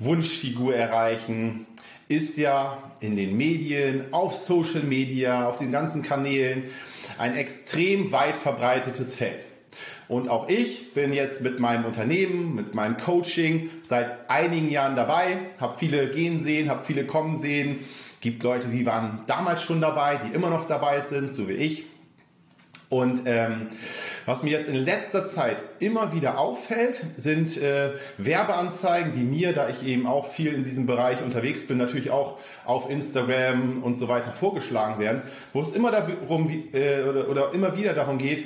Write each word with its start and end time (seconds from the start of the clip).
Wunschfigur 0.00 0.74
erreichen, 0.74 1.66
ist 2.08 2.36
ja 2.38 2.76
in 3.00 3.16
den 3.16 3.36
Medien, 3.36 4.06
auf 4.12 4.34
Social 4.34 4.82
Media, 4.82 5.48
auf 5.48 5.56
den 5.56 5.70
ganzen 5.70 6.02
Kanälen 6.02 6.64
ein 7.18 7.36
extrem 7.36 8.10
weit 8.10 8.36
verbreitetes 8.36 9.14
Feld. 9.14 9.44
Und 10.08 10.28
auch 10.28 10.48
ich 10.48 10.92
bin 10.92 11.12
jetzt 11.12 11.42
mit 11.42 11.60
meinem 11.60 11.84
Unternehmen, 11.84 12.56
mit 12.56 12.74
meinem 12.74 12.96
Coaching 12.96 13.70
seit 13.82 14.28
einigen 14.28 14.68
Jahren 14.68 14.96
dabei, 14.96 15.38
habe 15.60 15.76
viele 15.78 16.08
gehen 16.08 16.40
sehen, 16.40 16.68
habe 16.68 16.82
viele 16.82 17.04
kommen 17.06 17.38
sehen. 17.38 17.78
Gibt 18.20 18.42
Leute, 18.42 18.66
die 18.66 18.84
waren 18.84 19.20
damals 19.28 19.62
schon 19.62 19.80
dabei, 19.80 20.16
die 20.16 20.34
immer 20.34 20.50
noch 20.50 20.66
dabei 20.66 21.00
sind, 21.00 21.30
so 21.30 21.48
wie 21.48 21.52
ich. 21.52 21.84
Und 22.88 23.22
ähm, 23.26 23.68
was 24.30 24.44
mir 24.44 24.50
jetzt 24.50 24.68
in 24.68 24.76
letzter 24.76 25.26
Zeit 25.26 25.56
immer 25.80 26.12
wieder 26.12 26.38
auffällt, 26.38 27.02
sind 27.16 27.56
äh, 27.56 27.90
Werbeanzeigen, 28.16 29.12
die 29.12 29.24
mir, 29.24 29.52
da 29.52 29.68
ich 29.68 29.84
eben 29.84 30.06
auch 30.06 30.24
viel 30.24 30.54
in 30.54 30.62
diesem 30.62 30.86
Bereich 30.86 31.20
unterwegs 31.20 31.66
bin, 31.66 31.78
natürlich 31.78 32.12
auch 32.12 32.38
auf 32.64 32.88
Instagram 32.88 33.82
und 33.82 33.96
so 33.96 34.06
weiter 34.06 34.32
vorgeschlagen 34.32 35.00
werden, 35.00 35.22
wo 35.52 35.60
es 35.60 35.72
immer 35.72 35.90
darum 35.90 36.48
äh, 36.72 37.02
oder, 37.02 37.28
oder 37.28 37.54
immer 37.54 37.76
wieder 37.76 37.92
darum 37.92 38.18
geht, 38.18 38.44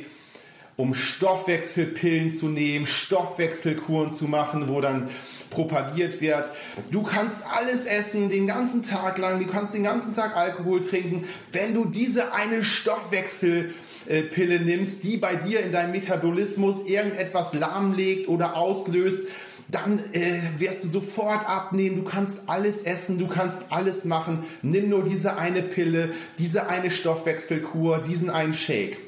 um 0.77 0.95
Stoffwechselpillen 0.95 2.33
zu 2.33 2.49
nehmen, 2.49 2.87
Stoffwechselkuren 2.87 4.11
zu 4.11 4.27
machen, 4.27 4.69
wo 4.69 4.81
dann 4.81 5.09
propagiert 5.51 6.21
wird, 6.21 6.51
du 6.91 7.03
kannst 7.03 7.45
alles 7.47 7.87
essen 7.87 8.29
den 8.29 8.47
ganzen 8.47 8.83
Tag 8.83 9.19
lang, 9.19 9.39
du 9.39 9.47
kannst 9.47 9.73
den 9.75 9.85
ganzen 9.85 10.17
Tag 10.17 10.37
Alkohol 10.37 10.81
trinken, 10.81 11.25
wenn 11.53 11.75
du 11.75 11.85
diese 11.85 12.35
eine 12.35 12.65
Stoffwechselpille 12.65 14.61
nimmst, 14.61 15.05
die 15.05 15.17
bei 15.17 15.37
dir 15.37 15.61
in 15.61 15.71
deinem 15.71 15.93
Metabolismus 15.93 16.87
irgendetwas 16.87 17.55
lahmlegt 17.55 18.29
oder 18.29 18.57
auslöst, 18.57 19.29
dann 19.69 19.99
äh, 20.13 20.41
wirst 20.59 20.85
du 20.85 20.89
sofort 20.89 21.49
abnehmen, 21.49 21.97
du 21.97 22.03
kannst 22.03 22.49
alles 22.49 22.83
essen, 22.83 23.19
du 23.19 23.29
kannst 23.29 23.71
alles 23.71 24.05
machen, 24.05 24.45
nimm 24.63 24.91
nur 24.91 25.05
diese 25.05 25.37
eine 25.37 25.63
Pille, 25.63 26.11
diese 26.39 26.69
eine 26.69 26.91
Stoffwechselkur, 26.91 27.99
diesen 27.99 28.29
einen 28.29 28.53
Shake. 28.53 28.99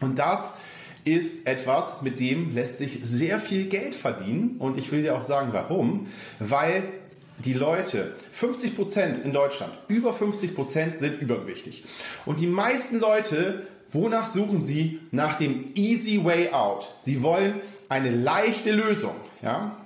Und 0.00 0.18
das 0.18 0.54
ist 1.04 1.46
etwas, 1.46 2.02
mit 2.02 2.18
dem 2.18 2.54
lässt 2.54 2.78
sich 2.78 3.00
sehr 3.02 3.38
viel 3.38 3.66
Geld 3.66 3.94
verdienen. 3.94 4.56
Und 4.58 4.78
ich 4.78 4.90
will 4.90 5.02
dir 5.02 5.16
auch 5.16 5.22
sagen, 5.22 5.50
warum. 5.52 6.06
Weil 6.38 6.82
die 7.38 7.52
Leute, 7.52 8.14
50 8.32 8.76
Prozent 8.76 9.24
in 9.24 9.32
Deutschland, 9.32 9.72
über 9.88 10.12
50 10.14 10.54
Prozent 10.54 10.98
sind 10.98 11.20
übergewichtig. 11.20 11.84
Und 12.24 12.38
die 12.38 12.46
meisten 12.46 13.00
Leute, 13.00 13.66
wonach 13.92 14.30
suchen 14.30 14.62
sie? 14.62 15.00
Nach 15.10 15.36
dem 15.36 15.66
easy 15.74 16.24
way 16.24 16.50
out. 16.50 16.88
Sie 17.02 17.22
wollen 17.22 17.54
eine 17.88 18.10
leichte 18.10 18.72
Lösung. 18.72 19.14
Ja? 19.42 19.76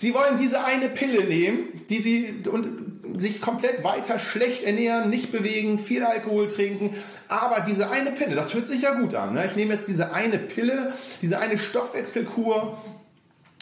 Sie 0.00 0.14
wollen 0.14 0.38
diese 0.38 0.64
eine 0.64 0.88
Pille 0.88 1.24
nehmen, 1.24 1.68
die 1.90 1.98
sie 1.98 2.42
und 2.50 3.20
sich 3.20 3.42
komplett 3.42 3.84
weiter 3.84 4.18
schlecht 4.18 4.62
ernähren, 4.62 5.10
nicht 5.10 5.30
bewegen, 5.30 5.78
viel 5.78 6.02
Alkohol 6.04 6.48
trinken. 6.48 6.96
Aber 7.28 7.60
diese 7.68 7.90
eine 7.90 8.10
Pille, 8.10 8.34
das 8.34 8.54
hört 8.54 8.66
sich 8.66 8.80
ja 8.80 8.98
gut 8.98 9.14
an. 9.14 9.34
Ne? 9.34 9.44
Ich 9.44 9.56
nehme 9.56 9.74
jetzt 9.74 9.88
diese 9.88 10.14
eine 10.14 10.38
Pille, 10.38 10.94
diese 11.20 11.38
eine 11.38 11.58
Stoffwechselkur 11.58 12.78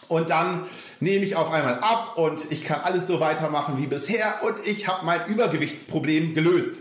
und 0.07 0.31
dann 0.31 0.61
nehme 1.01 1.25
ich 1.25 1.35
auf 1.35 1.51
einmal 1.51 1.81
ab 1.81 2.17
und 2.17 2.53
ich 2.53 2.63
kann 2.63 2.83
alles 2.83 3.09
so 3.09 3.19
weitermachen 3.19 3.77
wie 3.77 3.89
bisher 3.89 4.41
und 4.45 4.65
ich 4.65 4.87
habe 4.87 5.05
mein 5.05 5.27
Übergewichtsproblem 5.27 6.35
gelöst. 6.35 6.77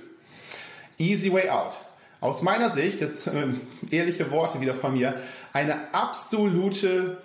Easy 0.99 1.33
way 1.33 1.49
out. 1.49 1.75
Aus 2.21 2.43
meiner 2.43 2.69
Sicht, 2.69 3.01
jetzt 3.01 3.25
äh, 3.25 3.47
ehrliche 3.89 4.29
Worte 4.29 4.61
wieder 4.61 4.75
von 4.75 4.93
mir, 4.93 5.15
eine 5.51 5.95
absolute 5.95 7.17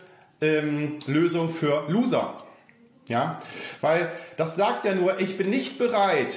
ähm, 0.43 0.99
Lösung 1.07 1.51
für 1.51 1.85
Loser. 1.89 2.37
Ja, 3.09 3.41
weil 3.81 4.11
das 4.37 4.57
sagt 4.57 4.85
ja 4.85 4.95
nur, 4.95 5.21
ich 5.21 5.37
bin 5.37 5.51
nicht 5.51 5.79
bereit, 5.79 6.33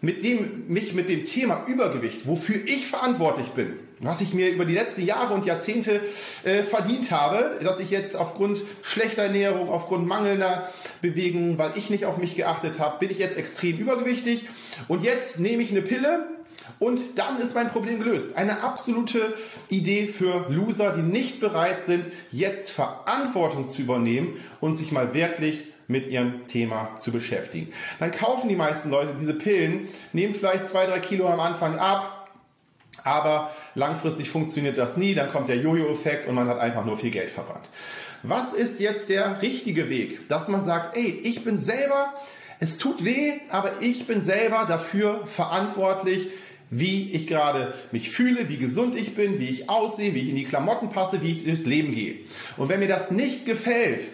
mit 0.00 0.22
dem, 0.22 0.68
mich 0.68 0.94
mit 0.94 1.08
dem 1.08 1.24
Thema 1.24 1.64
Übergewicht, 1.66 2.26
wofür 2.26 2.56
ich 2.66 2.86
verantwortlich 2.86 3.48
bin, 3.48 3.72
was 3.98 4.20
ich 4.20 4.32
mir 4.32 4.48
über 4.50 4.64
die 4.64 4.74
letzten 4.74 5.04
Jahre 5.04 5.34
und 5.34 5.44
Jahrzehnte 5.44 6.00
äh, 6.44 6.62
verdient 6.62 7.10
habe, 7.10 7.58
dass 7.64 7.80
ich 7.80 7.90
jetzt 7.90 8.16
aufgrund 8.16 8.62
schlechter 8.82 9.22
Ernährung, 9.22 9.70
aufgrund 9.70 10.06
mangelnder 10.06 10.68
Bewegung, 11.02 11.58
weil 11.58 11.72
ich 11.74 11.90
nicht 11.90 12.04
auf 12.04 12.18
mich 12.18 12.36
geachtet 12.36 12.78
habe, 12.78 13.00
bin 13.00 13.10
ich 13.10 13.18
jetzt 13.18 13.36
extrem 13.36 13.76
übergewichtig 13.76 14.46
und 14.86 15.02
jetzt 15.02 15.40
nehme 15.40 15.62
ich 15.62 15.70
eine 15.72 15.82
Pille 15.82 16.28
und 16.78 17.00
dann 17.16 17.38
ist 17.38 17.54
mein 17.54 17.70
Problem 17.70 18.00
gelöst. 18.00 18.36
Eine 18.36 18.62
absolute 18.62 19.34
Idee 19.68 20.06
für 20.06 20.46
Loser, 20.48 20.94
die 20.94 21.02
nicht 21.02 21.40
bereit 21.40 21.82
sind, 21.84 22.06
jetzt 22.30 22.70
Verantwortung 22.70 23.66
zu 23.66 23.82
übernehmen 23.82 24.36
und 24.60 24.74
sich 24.74 24.92
mal 24.92 25.14
wirklich 25.14 25.64
mit 25.86 26.06
ihrem 26.06 26.46
Thema 26.46 26.94
zu 26.96 27.10
beschäftigen. 27.10 27.72
Dann 27.98 28.10
kaufen 28.10 28.48
die 28.48 28.56
meisten 28.56 28.90
Leute 28.90 29.14
diese 29.18 29.34
Pillen, 29.34 29.88
nehmen 30.12 30.34
vielleicht 30.34 30.68
zwei, 30.68 30.86
drei 30.86 31.00
Kilo 31.00 31.28
am 31.28 31.40
Anfang 31.40 31.78
ab, 31.78 32.30
aber 33.04 33.50
langfristig 33.74 34.28
funktioniert 34.28 34.76
das 34.76 34.98
nie, 34.98 35.14
dann 35.14 35.30
kommt 35.30 35.48
der 35.48 35.56
Jojo-Effekt 35.56 36.28
und 36.28 36.34
man 36.34 36.48
hat 36.48 36.58
einfach 36.58 36.84
nur 36.84 36.98
viel 36.98 37.10
Geld 37.10 37.30
verbrannt. 37.30 37.68
Was 38.22 38.52
ist 38.52 38.80
jetzt 38.80 39.08
der 39.08 39.40
richtige 39.40 39.88
Weg? 39.88 40.28
Dass 40.28 40.48
man 40.48 40.64
sagt, 40.64 40.96
ey, 40.96 41.20
ich 41.22 41.44
bin 41.44 41.56
selber, 41.56 42.12
es 42.60 42.76
tut 42.76 43.04
weh, 43.04 43.34
aber 43.50 43.80
ich 43.80 44.06
bin 44.06 44.20
selber 44.20 44.66
dafür 44.68 45.26
verantwortlich, 45.26 46.28
wie 46.70 47.12
ich 47.12 47.26
gerade 47.26 47.72
mich 47.92 48.10
fühle, 48.10 48.48
wie 48.48 48.58
gesund 48.58 48.96
ich 48.96 49.14
bin, 49.14 49.38
wie 49.38 49.48
ich 49.48 49.70
aussehe, 49.70 50.14
wie 50.14 50.20
ich 50.20 50.28
in 50.30 50.36
die 50.36 50.44
Klamotten 50.44 50.90
passe, 50.90 51.22
wie 51.22 51.32
ich 51.32 51.44
durchs 51.44 51.64
Leben 51.64 51.94
gehe. 51.94 52.16
Und 52.56 52.68
wenn 52.68 52.80
mir 52.80 52.88
das 52.88 53.10
nicht 53.10 53.46
gefällt, 53.46 54.06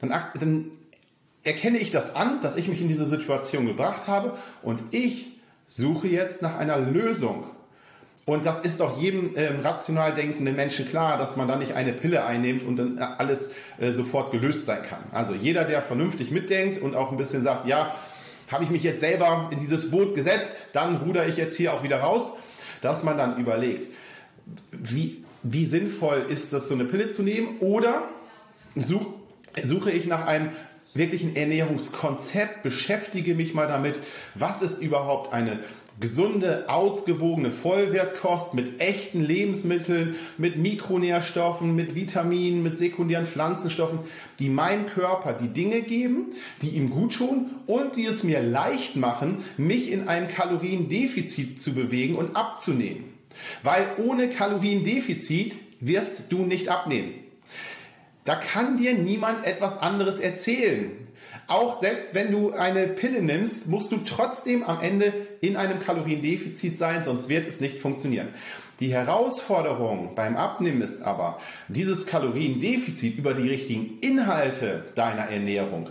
dann, 0.00 0.10
dann 0.10 0.70
erkenne 1.44 1.78
ich 1.78 1.90
das 1.90 2.14
an, 2.14 2.40
dass 2.42 2.56
ich 2.56 2.68
mich 2.68 2.80
in 2.80 2.88
diese 2.88 3.06
Situation 3.06 3.66
gebracht 3.66 4.06
habe 4.06 4.36
und 4.62 4.82
ich 4.90 5.28
suche 5.66 6.08
jetzt 6.08 6.42
nach 6.42 6.58
einer 6.58 6.78
Lösung. 6.78 7.44
Und 8.24 8.44
das 8.44 8.60
ist 8.60 8.80
doch 8.80 9.00
jedem 9.00 9.34
äh, 9.36 9.48
rational 9.64 10.14
denkenden 10.14 10.54
Menschen 10.54 10.86
klar, 10.86 11.16
dass 11.16 11.36
man 11.36 11.48
da 11.48 11.56
nicht 11.56 11.72
eine 11.72 11.94
Pille 11.94 12.26
einnimmt 12.26 12.62
und 12.62 12.76
dann 12.76 12.98
alles 12.98 13.52
äh, 13.78 13.90
sofort 13.92 14.32
gelöst 14.32 14.66
sein 14.66 14.82
kann. 14.82 15.00
Also 15.12 15.32
jeder, 15.32 15.64
der 15.64 15.80
vernünftig 15.80 16.30
mitdenkt 16.30 16.82
und 16.82 16.94
auch 16.94 17.10
ein 17.10 17.16
bisschen 17.16 17.42
sagt, 17.42 17.66
ja, 17.66 17.94
habe 18.50 18.64
ich 18.64 18.70
mich 18.70 18.82
jetzt 18.82 19.00
selber 19.00 19.48
in 19.50 19.60
dieses 19.60 19.90
Boot 19.90 20.14
gesetzt, 20.14 20.64
dann 20.72 20.96
ruder 20.96 21.26
ich 21.26 21.36
jetzt 21.36 21.56
hier 21.56 21.72
auch 21.72 21.82
wieder 21.82 22.00
raus, 22.00 22.32
dass 22.80 23.04
man 23.04 23.18
dann 23.18 23.38
überlegt, 23.38 23.88
wie, 24.72 25.24
wie 25.42 25.66
sinnvoll 25.66 26.24
ist 26.28 26.52
das, 26.52 26.68
so 26.68 26.74
eine 26.74 26.84
Pille 26.84 27.08
zu 27.08 27.22
nehmen 27.22 27.58
oder 27.60 28.08
such, 28.74 29.06
suche 29.62 29.90
ich 29.90 30.06
nach 30.06 30.26
einem 30.26 30.50
wirklichen 30.94 31.36
Ernährungskonzept, 31.36 32.62
beschäftige 32.62 33.34
mich 33.34 33.54
mal 33.54 33.68
damit, 33.68 33.96
was 34.34 34.62
ist 34.62 34.80
überhaupt 34.80 35.32
eine 35.32 35.60
gesunde, 36.00 36.68
ausgewogene 36.68 37.50
Vollwertkost 37.50 38.54
mit 38.54 38.80
echten 38.80 39.24
Lebensmitteln, 39.24 40.14
mit 40.36 40.56
Mikronährstoffen, 40.56 41.74
mit 41.74 41.94
Vitaminen, 41.94 42.62
mit 42.62 42.76
sekundären 42.76 43.26
Pflanzenstoffen, 43.26 43.98
die 44.38 44.48
meinem 44.48 44.86
Körper 44.86 45.32
die 45.32 45.48
Dinge 45.48 45.82
geben, 45.82 46.26
die 46.62 46.76
ihm 46.76 46.90
gut 46.90 47.14
tun 47.14 47.50
und 47.66 47.96
die 47.96 48.06
es 48.06 48.22
mir 48.22 48.40
leicht 48.40 48.96
machen, 48.96 49.38
mich 49.56 49.90
in 49.90 50.08
einem 50.08 50.28
Kaloriendefizit 50.28 51.60
zu 51.60 51.74
bewegen 51.74 52.14
und 52.14 52.36
abzunehmen. 52.36 53.04
Weil 53.62 53.84
ohne 53.98 54.28
Kaloriendefizit 54.28 55.56
wirst 55.80 56.30
du 56.30 56.44
nicht 56.44 56.68
abnehmen. 56.68 57.14
Da 58.28 58.34
kann 58.34 58.76
dir 58.76 58.92
niemand 58.92 59.46
etwas 59.46 59.80
anderes 59.80 60.20
erzählen. 60.20 60.90
Auch 61.46 61.80
selbst 61.80 62.12
wenn 62.12 62.30
du 62.30 62.50
eine 62.50 62.86
Pille 62.86 63.22
nimmst, 63.22 63.68
musst 63.68 63.90
du 63.90 63.96
trotzdem 64.04 64.64
am 64.64 64.82
Ende 64.82 65.14
in 65.40 65.56
einem 65.56 65.80
Kaloriendefizit 65.80 66.76
sein, 66.76 67.02
sonst 67.02 67.30
wird 67.30 67.48
es 67.48 67.60
nicht 67.60 67.78
funktionieren. 67.78 68.28
Die 68.80 68.92
Herausforderung 68.92 70.14
beim 70.14 70.36
Abnehmen 70.36 70.82
ist 70.82 71.00
aber, 71.00 71.38
dieses 71.68 72.06
Kaloriendefizit 72.06 73.16
über 73.16 73.32
die 73.32 73.48
richtigen 73.48 73.98
Inhalte 74.02 74.84
deiner 74.94 75.30
Ernährung 75.30 75.88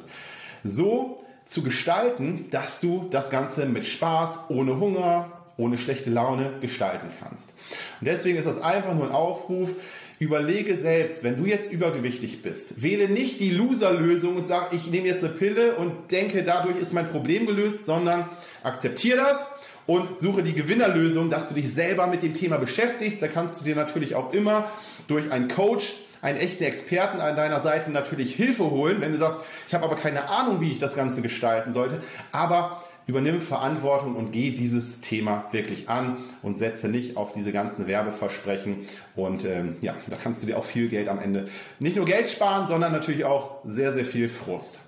so 0.63 1.19
zu 1.43 1.63
gestalten, 1.63 2.51
dass 2.51 2.81
du 2.81 3.07
das 3.09 3.31
Ganze 3.31 3.65
mit 3.65 3.87
Spaß, 3.87 4.41
ohne 4.49 4.79
Hunger, 4.79 5.31
ohne 5.57 5.79
schlechte 5.79 6.11
Laune 6.11 6.53
gestalten 6.61 7.07
kannst. 7.19 7.55
Und 7.99 8.05
deswegen 8.05 8.37
ist 8.37 8.45
das 8.45 8.61
einfach 8.61 8.93
nur 8.93 9.05
ein 9.07 9.11
Aufruf, 9.11 9.71
Überlege 10.19 10.75
selbst, 10.77 11.23
wenn 11.23 11.37
du 11.37 11.45
jetzt 11.45 11.71
übergewichtig 11.71 12.41
bist, 12.41 12.81
wähle 12.81 13.07
nicht 13.07 13.39
die 13.39 13.51
Loser-Lösung 13.51 14.37
und 14.37 14.47
sag, 14.47 14.73
ich 14.73 14.87
nehme 14.87 15.07
jetzt 15.07 15.23
eine 15.23 15.33
Pille 15.33 15.75
und 15.75 16.11
denke, 16.11 16.43
dadurch 16.43 16.77
ist 16.79 16.93
mein 16.93 17.07
Problem 17.07 17.45
gelöst, 17.45 17.85
sondern 17.85 18.27
akzeptiere 18.63 19.17
das 19.17 19.47
und 19.85 20.19
suche 20.19 20.41
die 20.41 20.53
Gewinnerlösung, 20.53 21.29
dass 21.29 21.49
du 21.49 21.55
dich 21.55 21.71
selber 21.71 22.07
mit 22.07 22.23
dem 22.23 22.33
Thema 22.33 22.57
beschäftigst. 22.57 23.21
Da 23.21 23.27
kannst 23.27 23.61
du 23.61 23.65
dir 23.65 23.75
natürlich 23.75 24.15
auch 24.15 24.33
immer 24.33 24.69
durch 25.07 25.31
einen 25.31 25.49
Coach 25.49 25.93
einen 26.21 26.39
echten 26.39 26.63
Experten 26.63 27.21
an 27.21 27.35
deiner 27.35 27.61
Seite 27.61 27.91
natürlich 27.91 28.35
Hilfe 28.35 28.71
holen, 28.71 29.01
wenn 29.01 29.11
du 29.11 29.19
sagst, 29.19 29.37
ich 29.67 29.73
habe 29.73 29.85
aber 29.85 29.95
keine 29.95 30.29
Ahnung, 30.29 30.61
wie 30.61 30.71
ich 30.71 30.79
das 30.79 30.95
Ganze 30.95 31.21
gestalten 31.21 31.73
sollte. 31.73 32.01
Aber 32.31 32.81
übernimm 33.07 33.41
Verantwortung 33.41 34.15
und 34.15 34.31
geh 34.31 34.51
dieses 34.51 34.99
Thema 34.99 35.45
wirklich 35.51 35.89
an 35.89 36.17
und 36.43 36.55
setze 36.55 36.89
nicht 36.89 37.15
auf 37.15 37.31
diese 37.31 37.53
ganzen 37.53 37.87
Werbeversprechen. 37.87 38.85
Und 39.15 39.45
ähm, 39.45 39.77
ja, 39.81 39.95
da 40.09 40.17
kannst 40.17 40.43
du 40.43 40.47
dir 40.47 40.57
auch 40.57 40.65
viel 40.65 40.89
Geld 40.89 41.07
am 41.07 41.19
Ende 41.19 41.47
nicht 41.79 41.95
nur 41.95 42.05
Geld 42.05 42.29
sparen, 42.29 42.67
sondern 42.67 42.91
natürlich 42.91 43.23
auch 43.23 43.59
sehr, 43.63 43.93
sehr 43.93 44.05
viel 44.05 44.27
Frust. 44.27 44.81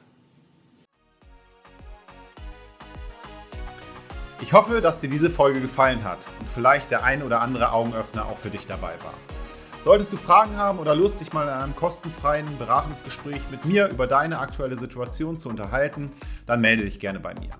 Ich 4.41 4.53
hoffe, 4.53 4.81
dass 4.81 5.01
dir 5.01 5.09
diese 5.09 5.29
Folge 5.29 5.61
gefallen 5.61 6.03
hat 6.03 6.27
und 6.39 6.49
vielleicht 6.49 6.91
der 6.91 7.03
ein 7.03 7.23
oder 7.23 7.41
andere 7.41 7.71
Augenöffner 7.71 8.25
auch 8.25 8.37
für 8.37 8.49
dich 8.49 8.65
dabei 8.65 8.93
war. 9.03 9.13
Solltest 9.81 10.11
du 10.11 10.17
Fragen 10.17 10.57
haben 10.57 10.79
oder 10.79 10.93
Lust, 10.93 11.21
dich 11.21 11.31
mal 11.31 11.43
in 11.43 11.49
einem 11.49 11.75
kostenfreien 11.75 12.57
Beratungsgespräch 12.57 13.41
mit 13.49 13.63
mir 13.63 13.87
über 13.87 14.07
deine 14.07 14.39
aktuelle 14.39 14.77
Situation 14.77 15.37
zu 15.37 15.47
unterhalten, 15.47 16.11
dann 16.45 16.59
melde 16.59 16.83
dich 16.83 16.99
gerne 16.99 17.19
bei 17.21 17.33
mir. 17.35 17.51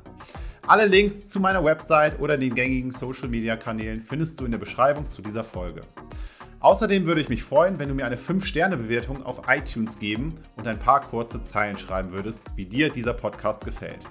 Alle 0.70 0.86
Links 0.86 1.28
zu 1.30 1.40
meiner 1.40 1.64
Website 1.64 2.20
oder 2.20 2.38
den 2.38 2.54
gängigen 2.54 2.92
Social 2.92 3.28
Media 3.28 3.56
Kanälen 3.56 4.00
findest 4.00 4.40
du 4.40 4.46
in 4.46 4.52
der 4.52 4.60
Beschreibung 4.60 5.08
zu 5.08 5.24
dieser 5.24 5.44
Folge. 5.44 5.82
Außerdem 6.60 7.08
würde 7.08 7.22
ich 7.22 7.28
mich 7.28 7.42
freuen, 7.42 7.80
wenn 7.80 7.90
du 7.90 7.96
mir 7.96 8.06
eine 8.06 8.18
5-Sterne-Bewertung 8.18 9.24
auf 9.26 9.42
iTunes 9.48 9.98
geben 9.98 10.36
und 10.58 10.68
ein 10.68 10.78
paar 10.78 11.02
kurze 11.02 11.42
Zeilen 11.42 11.76
schreiben 11.76 12.12
würdest, 12.12 12.44
wie 12.56 12.66
dir 12.66 12.92
dieser 12.92 13.14
Podcast 13.16 13.66
gefällt. 13.66 14.06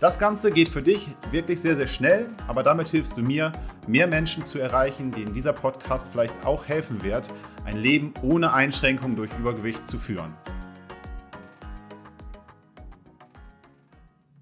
Das 0.00 0.18
Ganze 0.18 0.52
geht 0.52 0.70
für 0.70 0.80
dich 0.80 1.06
wirklich 1.32 1.60
sehr, 1.60 1.76
sehr 1.76 1.86
schnell, 1.86 2.30
aber 2.46 2.62
damit 2.62 2.88
hilfst 2.88 3.18
du 3.18 3.22
mir, 3.22 3.52
mehr 3.86 4.06
Menschen 4.06 4.42
zu 4.42 4.58
erreichen, 4.58 5.12
denen 5.12 5.34
dieser 5.34 5.52
Podcast 5.52 6.08
vielleicht 6.10 6.46
auch 6.46 6.66
helfen 6.66 7.04
wird, 7.04 7.28
ein 7.66 7.76
Leben 7.76 8.14
ohne 8.22 8.54
Einschränkung 8.54 9.16
durch 9.16 9.32
Übergewicht 9.38 9.84
zu 9.84 9.98
führen. 9.98 10.32